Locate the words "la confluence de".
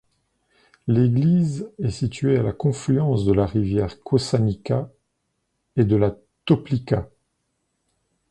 2.41-3.33